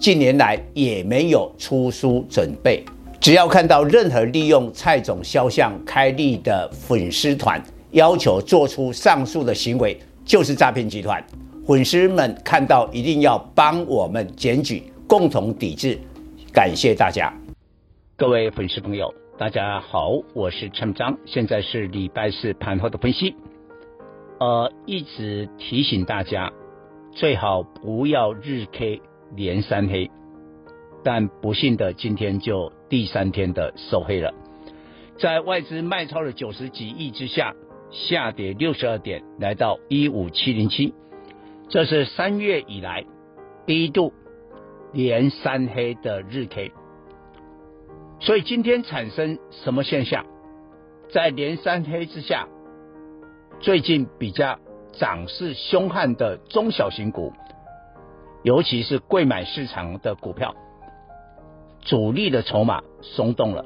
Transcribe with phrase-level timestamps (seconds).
[0.00, 2.82] 近年来也没有出书准备。
[3.20, 11.22] 只要看到任何利用蔡总肖像开立的粉丝团，要求做出上述的行为，就是诈骗集团。
[11.66, 15.98] 粉丝们看到一定要帮我们检举，共同抵制。
[16.50, 17.30] 感谢大家，
[18.16, 19.12] 各位粉丝朋友。
[19.36, 23.34] 大家好，我是陈章，现在是礼拜四盘后的分析。
[24.38, 26.50] 呃，一直提醒大家，
[27.12, 29.02] 最好不要日 K
[29.34, 30.10] 连三黑，
[31.04, 34.34] 但不幸的今天就第三天的收黑了，
[35.18, 37.54] 在外资卖超了九十几亿之下，
[37.90, 40.94] 下跌六十二点，来到一五七零七，
[41.68, 43.04] 这是三月以来
[43.66, 44.12] 第一度
[44.92, 46.72] 连三黑的日 K。
[48.18, 50.26] 所以今天产生什么现象？
[51.12, 52.46] 在连三黑之下，
[53.60, 54.58] 最近比较
[54.92, 57.32] 涨势凶悍的中小型股，
[58.42, 60.54] 尤其是贵买市场的股票，
[61.80, 63.64] 主力的筹码松动了。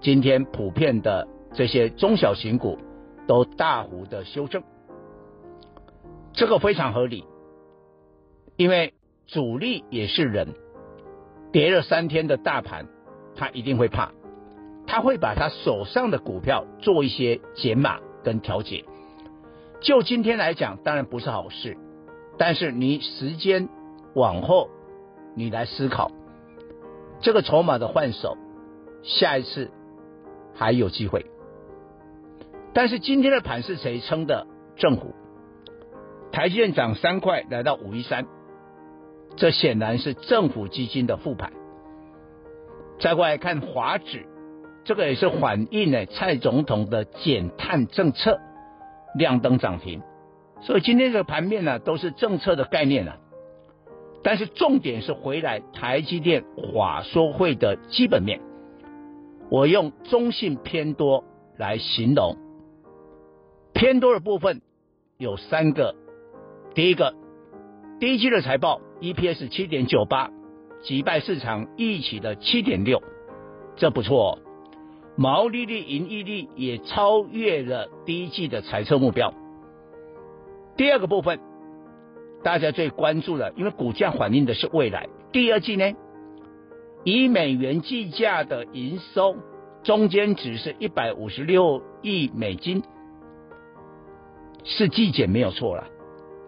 [0.00, 2.78] 今天普遍的这些中小型股
[3.26, 4.62] 都大幅的修正，
[6.32, 7.24] 这个非常合理，
[8.56, 8.94] 因为
[9.26, 10.54] 主力也是人，
[11.52, 12.86] 跌了三天的大盘。
[13.38, 14.12] 他一定会怕，
[14.86, 18.86] 他会把他手上的股票做一些减码跟调节。
[19.82, 21.76] 就今天来讲，当然不是好事，
[22.38, 23.68] 但是你时间
[24.16, 24.70] 往后，
[25.34, 26.10] 你来思考，
[27.20, 28.38] 这个筹码的换手，
[29.02, 29.70] 下一次
[30.54, 31.26] 还有机会。
[32.72, 34.46] 但是今天的盘是谁撑的？
[34.76, 35.14] 政府，
[36.32, 38.26] 台积电涨三块来到五一三，
[39.36, 41.52] 这显然是政府基金的护盘。
[42.98, 44.24] 再过来看华指，
[44.84, 48.40] 这个也是反映了蔡总统的减碳政策，
[49.14, 50.00] 亮灯涨停。
[50.62, 53.18] 所以今天这个盘面呢，都是政策的概念啊。
[54.26, 56.42] 但是重点是回来台积电
[56.74, 58.40] 法说会的基本面，
[59.48, 61.22] 我用中性偏多
[61.56, 62.36] 来形容。
[63.72, 64.62] 偏多的部分
[65.16, 65.94] 有三个，
[66.74, 67.14] 第一个，
[68.00, 70.32] 第一季的财报 EPS 七点九八。
[70.82, 73.00] 击败市场预期的七点六，
[73.76, 74.40] 这不错。
[75.16, 79.32] 毛利率、盈利率也超越了第一季的财测目标。
[80.76, 81.38] 第二个部分，
[82.46, 85.08] 大家最关注的，因为股价反映的是未来。
[85.32, 85.96] 第二季呢，
[87.02, 89.34] 以美元计价的营收，
[89.82, 92.84] 中间值是一百五十六亿美金，
[94.62, 95.88] 是季减没有错了，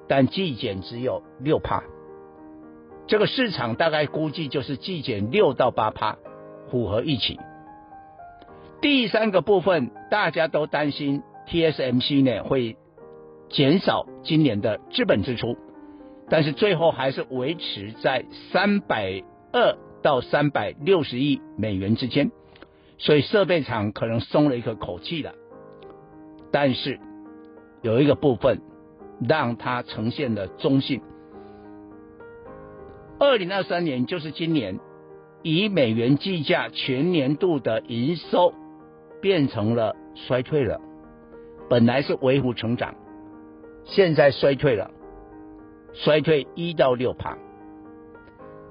[0.07, 1.83] 但季减只有六趴。
[3.09, 6.17] 这个市场大概估计就是季减六到八趴，
[6.71, 7.41] 符合预期。
[8.81, 12.77] 第三个部分，大家都担心 TSMC 呢会
[13.49, 15.57] 减少今年的资本支出，
[16.31, 19.23] 但是最后还是维持在三百
[19.53, 22.31] 二到三百六十亿美元之间，
[22.99, 25.35] 所以设备厂可能松了一口口气了。
[26.51, 27.01] 但是
[27.83, 28.61] 有一个部分
[29.29, 31.01] 让它呈现了中性。
[33.19, 34.79] 二零二三年就是今年，
[35.43, 38.53] 以美元计价全年度的营收
[39.21, 40.81] 变成了衰退了，
[41.69, 42.95] 本来是微幅成长，
[43.85, 44.91] 现在衰退了，
[45.95, 47.37] 衰退一到六趴。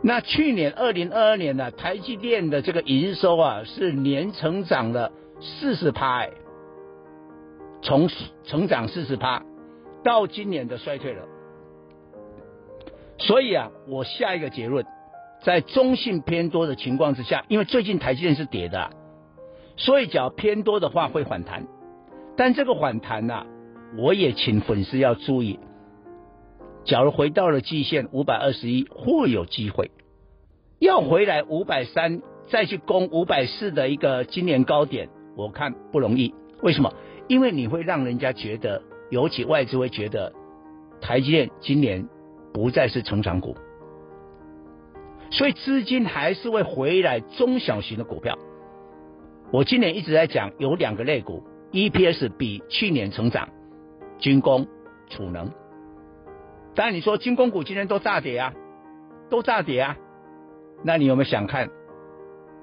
[0.03, 6.29] 那去年二零二二年呢，台积电的这个营收啊是年成长了四十趴，哎，
[7.81, 8.07] 从
[8.43, 9.43] 成长四十趴
[10.03, 11.23] 到今年的衰退了。
[13.17, 14.85] 所以啊，我下一个结论，
[15.43, 18.91] 在中性偏多的情况之下，因为最近台积电是跌的，
[19.75, 21.65] 所以只要偏多的话会反弹。
[22.37, 23.47] 但这个反弹呢、啊，
[23.97, 25.59] 我也请粉丝要注意，
[26.87, 29.91] 假如回到了季线五百二十一，或有机会
[30.79, 36.33] 要回来五百三，再去攻五百四的一个今年高点，我看不容易。
[36.63, 36.91] 为什么？
[37.27, 38.81] 因为你会让人家觉得，
[39.11, 40.33] 尤其外资会觉得
[40.99, 42.09] 台积电今年。
[42.53, 43.55] 不再是成长股，
[45.29, 48.35] 所以资金还是会回来中小型的股票。
[49.51, 53.49] 我今年一直在讲有两个类股，EPS 比去年成长，
[54.17, 54.65] 军工、
[55.07, 55.51] 储能。
[56.77, 58.53] 当然你说军工股今天都大跌啊，
[59.31, 59.97] 都大跌啊，
[60.83, 61.71] 那你有没有想看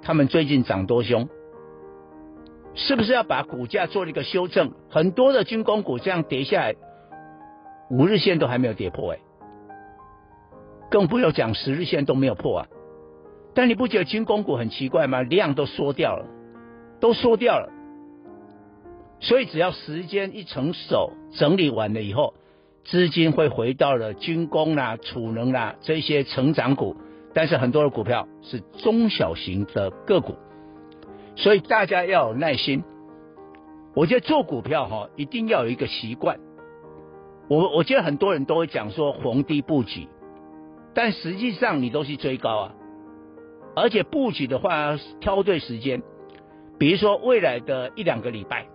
[0.03, 1.29] 他们最近涨多凶？
[2.77, 4.71] 是不是要把股价做了一个修正？
[4.89, 6.77] 很多的军工股这样跌下来，
[7.91, 9.19] 五日线都还没有跌破哎，
[10.93, 12.69] 更不要讲十日线都没有破啊。
[13.53, 15.23] 但你不觉得军工股很奇怪吗？
[15.23, 16.25] 量都缩掉了，
[17.01, 17.69] 都缩掉了。
[19.19, 22.35] 所以只要时间一成熟，整理完了以后，
[22.85, 26.97] 资金会回到了军工啦、储能啦这些成长股。
[27.35, 30.37] 但是很多的股票是中小型的个股，
[31.35, 32.85] 所以大家要有耐心。
[33.95, 36.39] 我觉得做股票哈，一定要有一个习惯。
[37.49, 40.07] 我我觉得很多人都会讲说逢低布局，
[40.95, 42.75] 但实际上你都是追高啊。
[43.75, 46.03] 而且布局的话，挑对时间，
[46.79, 48.67] 比如说未来的一两个礼拜，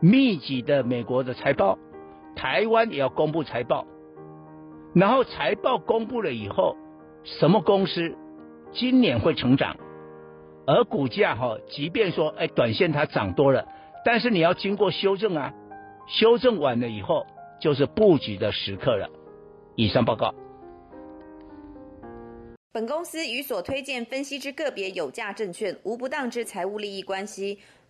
[0.00, 1.78] 密集的美国的财报，
[2.36, 3.86] 台湾也要公布财报，
[4.94, 6.76] 然后财报公布了以后，
[7.24, 8.16] 什么公司
[8.72, 9.76] 今年会成长，
[10.66, 13.66] 而股价哈，即便说哎短线它涨多了，
[14.04, 15.52] 但是你要经过修正啊，
[16.06, 17.26] 修正完了以后
[17.60, 19.08] 就是布局的时刻了。
[19.76, 20.34] 以上报告。
[22.72, 27.58] 本公司与所推荐分析之个别有价证券无不当之财务利益关系。